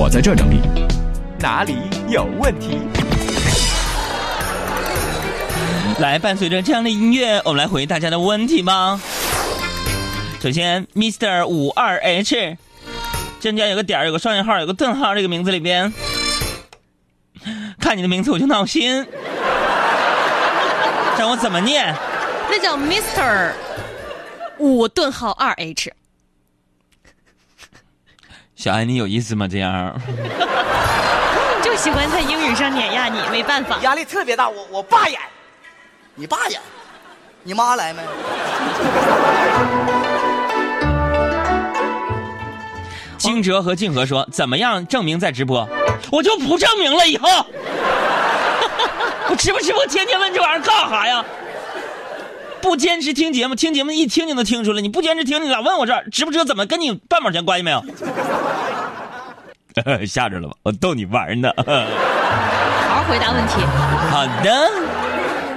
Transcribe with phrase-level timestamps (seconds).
[0.00, 0.60] 我在这整理。
[1.40, 1.76] 哪里
[2.08, 2.78] 有问题？
[5.98, 9.00] 来，伴随着这样的音乐，我们来回大家的问题吧。
[10.40, 11.44] 首先，Mr.
[11.44, 12.56] 五二 H，
[13.40, 15.92] 中间有个点儿，有个双引号，有个顿号，这个名字里边，
[17.80, 19.04] 看你的名字我就闹心。
[21.18, 21.92] 让我怎么念？
[22.48, 23.50] 那叫 Mr.
[24.58, 25.92] 五顿号二 H。
[28.58, 29.46] 小安，你有意思吗？
[29.46, 29.94] 这样？
[31.62, 33.78] 就喜欢在英语上碾压你，没办法。
[33.82, 35.16] 压力特别大，我我爸演，
[36.16, 36.60] 你爸演，
[37.44, 38.02] 你妈来没？
[43.16, 45.68] 惊蛰和静和说：“怎么样证明在直播？
[46.10, 47.28] 我就不证明了，以后
[49.30, 51.24] 我直不直播，天天问这玩意儿干啥呀？
[52.60, 54.82] 不坚持听节目，听节目一听就能听出来。
[54.82, 57.84] 你不坚持听，你老问我这儿直不直播，怎么跟你半毛钱关系没有？
[60.06, 60.54] 吓着了吧？
[60.64, 61.50] 我逗你玩呢。
[61.56, 63.54] 好好回答问题。
[64.10, 64.70] 好的。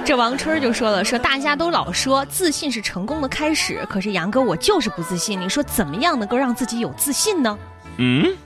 [0.04, 5.40] 这王春就说了，说大家都老说自信是成功的开始，可是杨哥我就是不自信。
[5.40, 7.58] 你说怎么样能够让自己有自信呢？
[7.98, 8.36] 嗯，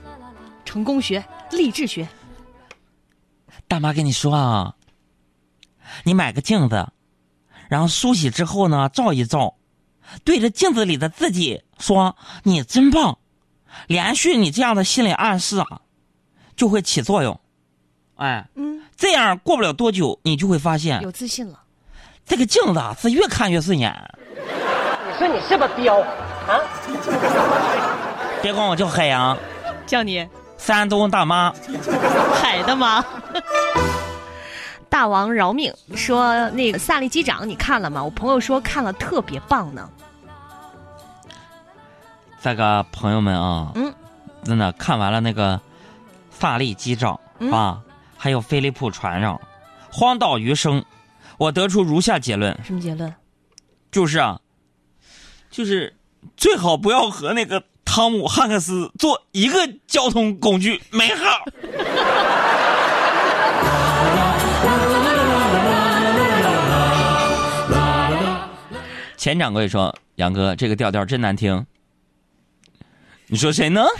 [0.65, 2.07] 成功学、励志学。
[3.67, 4.73] 大妈跟你说啊，
[6.03, 6.87] 你买个镜子，
[7.69, 9.55] 然后梳洗之后呢，照一照，
[10.23, 13.17] 对着镜子里的自己说：“你真棒。”
[13.87, 15.81] 连续你这样的心理暗示啊，
[16.55, 17.39] 就会起作用。
[18.15, 21.59] 哎，嗯，这样过不了多久，你就会发现有自信了。
[22.25, 23.93] 这个镜子啊，是越看越顺眼。
[24.33, 26.59] 你说你是不是彪啊？
[28.41, 29.37] 别管我叫海洋，
[29.85, 31.53] 叫你山东大妈，
[32.33, 33.05] 海的妈。
[34.89, 38.03] 大王饶命说那个萨利机长你看了吗？
[38.03, 39.89] 我朋友说看了特别棒呢。
[42.41, 43.93] 这个朋友们啊，嗯，
[44.43, 45.59] 真的看完了那个
[46.31, 47.81] 萨利机长、嗯、啊，
[48.15, 49.41] 还有飞利浦船长，
[49.91, 50.83] 荒岛余生，
[51.37, 53.13] 我得出如下结论：什么结论？
[53.91, 54.39] 就是啊，
[55.49, 55.95] 就是
[56.37, 61.43] 最好不要和那个汤姆汉克斯坐一个交通工具，没好。
[69.17, 71.65] 钱掌柜说：“杨哥，这个调调真难听。”
[73.27, 73.83] 你说谁呢？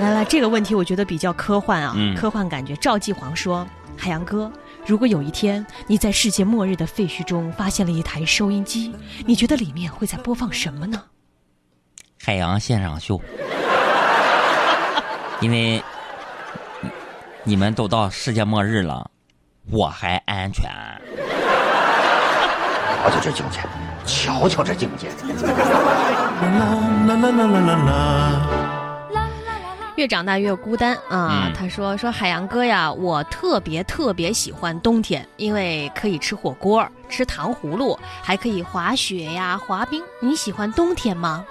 [0.00, 2.74] 来来，这个问题我觉得比较科幻啊，嗯、科幻感觉。
[2.76, 3.66] 赵继煌说
[3.96, 4.50] ：“海洋哥，
[4.86, 8.94] 如果有一天你在世界末日的废墟中发现了一台收音机，
[9.26, 11.02] 你觉得里面会在播放什么呢？”
[12.24, 13.20] 海洋现场秀，
[15.40, 15.82] 因为
[17.44, 19.10] 你们都到世界末日了，
[19.70, 20.68] 我还安全。
[23.06, 23.60] 瞧瞧这境界，
[24.04, 25.08] 瞧瞧这境界。
[29.96, 31.44] 越长大越孤单啊！
[31.46, 40.02] 嗯、他说：“说海洋哥呀，我特别特别喜欢冬天，因为可以吃火锅、吃糖葫芦，还可以滑雪呀、滑冰。
[40.20, 41.46] 你喜欢冬天吗？”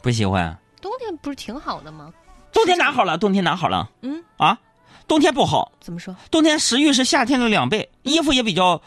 [0.00, 0.56] 不喜欢。
[0.80, 2.10] 冬天不是挺好的吗？
[2.50, 3.18] 冬天哪好了？
[3.18, 3.90] 冬天哪好了？
[4.00, 4.56] 嗯啊，
[5.08, 5.72] 冬天不好。
[5.80, 6.14] 怎么说？
[6.30, 8.80] 冬天食欲是夏天的两倍，衣服也比较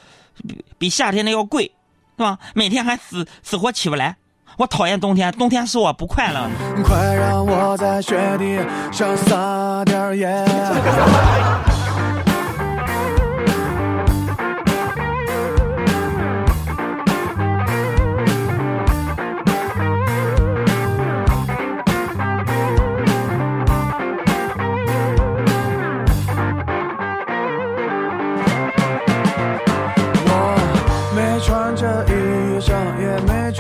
[0.47, 1.65] 比比夏天的要贵，
[2.15, 2.37] 是吧？
[2.53, 4.15] 每天还死死活起不来。
[4.57, 6.47] 我讨厌冬天，冬天使我不快乐。
[6.83, 8.59] 快让我在雪地
[8.91, 10.27] 上撒点野。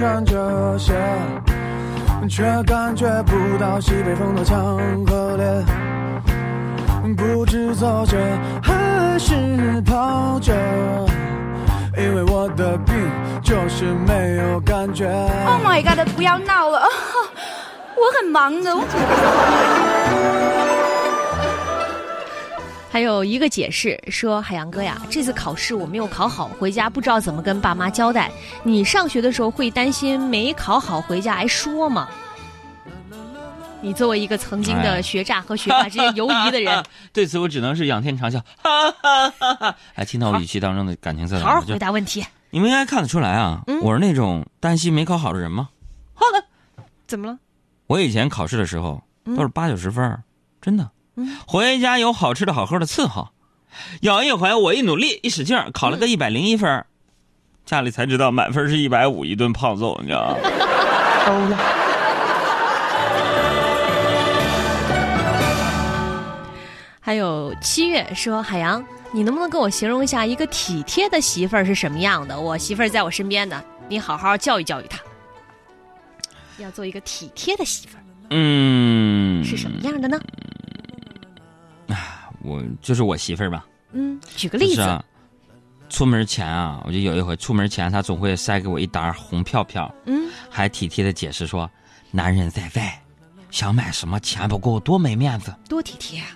[0.01, 0.95] 穿着鞋。
[2.27, 5.63] 却感觉不到西北风的强和烈，
[7.15, 8.17] 不知走着
[8.63, 10.53] 还是跑着，
[11.97, 12.95] 因为我的病
[13.43, 15.05] 就是没有感觉。
[15.45, 15.99] Oh my god！
[16.15, 16.81] 不要闹了，
[17.95, 18.71] 我很忙的。
[22.91, 28.29] 还有一个解释说：“海洋哥呀，这次考试我没有考好，回家不知道怎么跟爸妈交代。
[28.63, 32.09] 你上学的时候会担心没考好回家挨说吗？
[33.83, 36.83] 你作为一个曾经的学渣和学霸之间游移的人，
[37.13, 39.75] 对此我只能是仰天长笑，哈哈哈哈！
[39.95, 41.45] 还听到我语气当中的感情色彩。
[41.45, 42.23] 好好回答问题。
[42.49, 45.69] 你们应该看得出来啊，嗯、我是那种担心没考好的人吗？
[47.07, 47.39] 怎么了？
[47.87, 50.21] 我以前考试的时候都是八九十分，
[50.61, 50.87] 真的。
[51.21, 53.29] 嗯、回家有好吃的好喝的伺候，
[54.01, 56.85] 有一回我一努力一使劲，考了个一百零一分，
[57.65, 60.37] 家里才知道满分是一百五，一顿胖揍，你知道吗？
[61.27, 61.57] 欧了。
[67.03, 72.39] 还有七月说：“海洋，你能不能跟我形容一下一个体贴的媳妇儿是什么样的？
[72.39, 74.99] 我媳妇儿在我身边呢，你好好教育教育她，
[76.57, 80.17] 要做一个体贴的媳妇儿嗯，是什么样的呢？
[82.43, 83.65] 我就是我媳妇儿吧。
[83.91, 84.81] 嗯，举个例子。
[84.81, 85.03] 啊，
[85.89, 91.69] 出门前啊，我就有一回出门前，她总会塞给我一沓红票票，嗯，还体贴的解释说，
[92.11, 93.01] 男人在外，
[93.49, 95.53] 想买什么钱不够，多没面子。
[95.67, 96.27] 多体贴啊！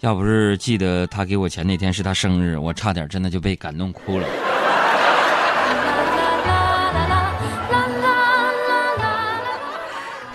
[0.00, 4.26] 要不是记得他给我钱那天是他生日，我差点真的就被感动哭了。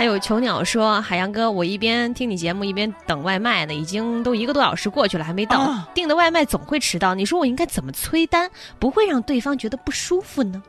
[0.04, 5.62] 还有囚鸟说：“海洋哥，我一边听你节目一边等外卖呢，已经都一个多小时过去了，还没到。
[5.62, 10.62] 啊订的外卖总会迟到，你说我应该怎么催单，不会让对方觉得不舒服呢？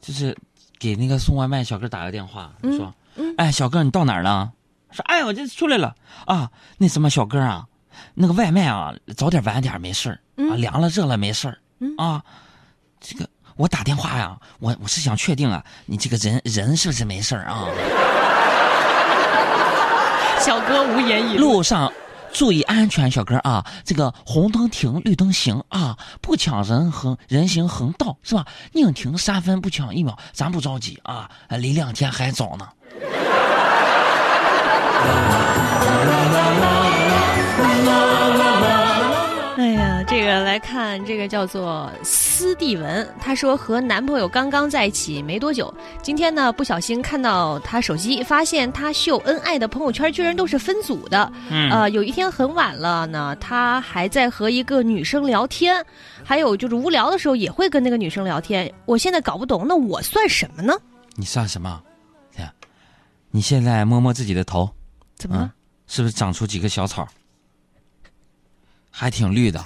[0.00, 0.38] 就是
[0.78, 4.52] 给那个送外卖小哥打个电话，嗯说：“嗯哎，小哥，你到哪儿了？”
[4.94, 5.96] 说：“哎，我这出来了
[6.26, 6.48] 啊。
[6.78, 7.66] 那什么，小哥啊，
[8.14, 12.22] 那个外卖啊，早点晚点没事儿、啊，嗯凉了热了没事儿、嗯啊。
[13.00, 13.26] 这个
[13.60, 17.66] 我打电话呀，我我是想确定啊，你这个人人是不是没事儿啊？
[20.40, 21.92] 小哥无言以路上
[22.32, 28.46] 注意安全，小哥啊，这个红灯停，绿灯行啊，不抢人横人行横道是吧？
[28.72, 32.66] 宁停三分，不抢一秒，咱不着急啊，离两天还早呢。
[40.20, 51.32] 这个来看，这个叫做斯蒂文，她说和男朋友刚刚在一起没多久，今天呢不小心看到他手机，发现他秀恩爱的朋友圈居然都是分组的。
[51.48, 55.82] 嗯呃，有一天很晚了呢，他还在和一个女生聊天，
[56.22, 58.70] 还有就是无聊的时候也会跟那个女生聊天。
[58.84, 60.74] 我现在搞不懂，那我算什么呢？
[61.14, 61.82] 你算什么？
[62.36, 62.52] 呀，
[63.30, 64.68] 你现在摸摸自己的头，
[65.16, 65.44] 怎么了？
[65.44, 65.50] 嗯
[65.86, 67.08] 是不是长出几个小草？
[68.92, 69.64] 还挺绿的。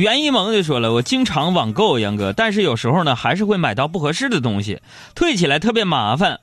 [0.00, 4.80] 袁一萌就说了，我经常网购杨哥，但是有时候呢还是会买到不合适的东西，
[5.14, 6.40] 退起来特别麻烦。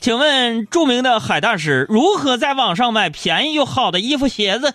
[0.00, 4.74] 请问著名的海大师如何在网上买便宜又好的衣服鞋子？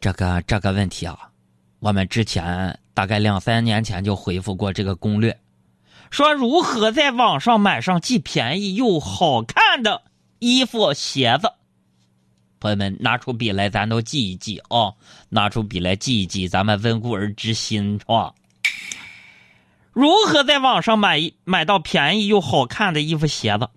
[0.00, 1.16] 这个这个问题啊，
[1.78, 5.38] 我们之前大概两三年前就回复过这个攻略，
[6.10, 10.02] 说如何在网上买上既便宜又好看的
[10.40, 11.52] 衣服鞋子。
[12.60, 14.94] 朋友们，拿出笔来，咱都记一记啊！
[15.28, 18.34] 拿出笔来记一记，咱们温故而知新，是吧？
[19.92, 23.68] 如何在网上买买到便宜又好看的衣服鞋子？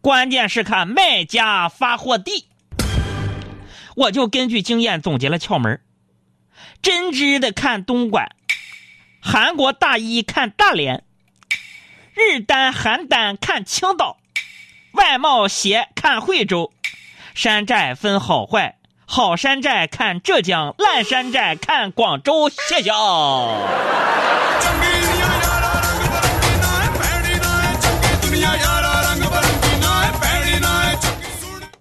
[0.00, 2.46] 关键是看卖家发货地。
[3.94, 5.80] 我就根据经验总结了窍门儿
[6.82, 8.36] 针织的看东莞，
[9.20, 11.04] 韩国大衣看大连，
[12.14, 14.18] 日单韩单看青岛，
[14.92, 16.72] 外贸鞋看惠州。
[17.36, 22.48] 山寨分好坏，好山寨看浙江，烂山寨看广州。
[22.48, 23.58] 谢谢哦。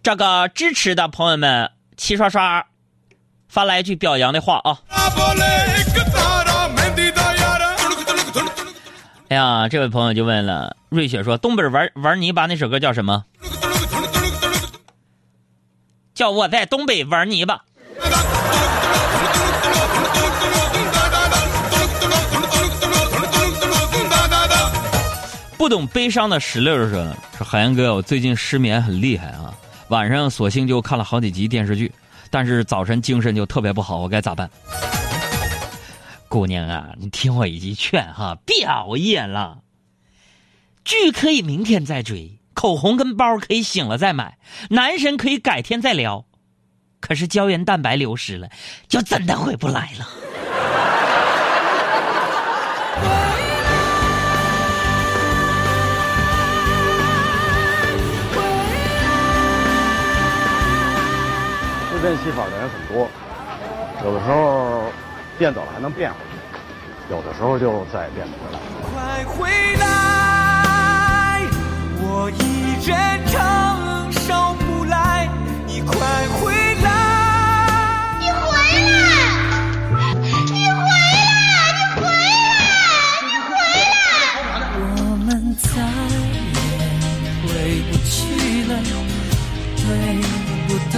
[0.03, 2.65] 这个支持的朋友们，齐刷刷
[3.47, 4.79] 发来一句表扬的话啊！
[9.29, 13.23] 哎呀，这位朋友就问了，瑞雪说：“东北玩玩泥巴那首歌叫什么？”
[16.15, 17.61] 叫我在东北玩泥巴。
[25.57, 29.53] 不懂悲伤的石榴说：“说海洋哥，我最近失眠很厉害啊，
[29.89, 31.91] 晚上索性就看了好几集电视剧，
[32.29, 34.49] 但是早晨精神就特别不好，我该咋办？”
[36.29, 39.57] 姑娘啊，你听我一句劝哈，别熬夜了。
[40.83, 44.37] 剧可以明天再追，口红跟包可以醒了再买，
[44.71, 46.25] 男神可以改天再聊，
[46.99, 48.49] 可是胶原蛋白流失了，
[48.87, 50.07] 就真的回不来了。
[61.91, 63.09] 自变戏法的人很多，
[64.03, 64.91] 有的时候
[65.37, 68.59] 变走了还能变回去，有的时候就再也变不回来。
[68.81, 70.04] 快回来！
[72.17, 72.95] 我一人
[73.27, 73.35] 承
[74.23, 75.27] 受不来，
[75.67, 75.97] 你快
[76.39, 76.87] 回来！
[78.21, 78.47] 你回
[78.79, 79.19] 来！
[80.23, 81.75] 你回来！
[81.75, 82.55] 你回来！
[83.19, 83.51] 你回
[83.91, 84.79] 来！
[84.87, 85.27] 我们
[85.59, 85.67] 再
[86.39, 86.47] 也
[87.43, 87.43] 回
[87.91, 88.15] 不去
[88.71, 88.71] 了，
[89.75, 89.83] 对
[90.69, 90.95] 不对？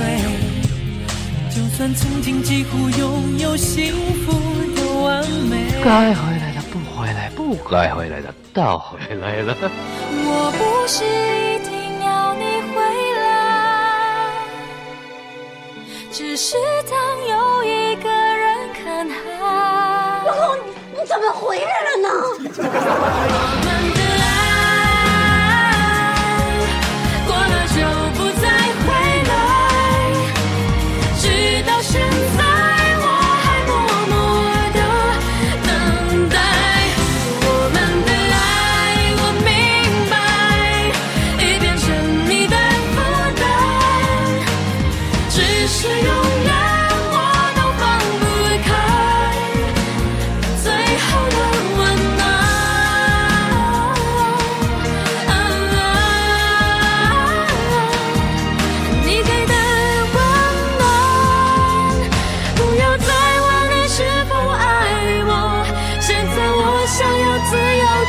[1.50, 3.91] 就算曾经几乎拥有幸
[4.24, 4.31] 福
[4.75, 9.55] 的完美，该回来的不回来，不该回来的倒回来了。
[9.61, 12.81] 我不是一定要你回
[13.21, 13.21] 来，
[16.11, 16.57] 只是
[16.89, 16.97] 当
[17.29, 19.15] 有一个人看海。
[20.25, 20.57] 老公，
[20.91, 22.09] 你怎么回来了呢？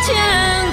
[0.04, 0.67] 天。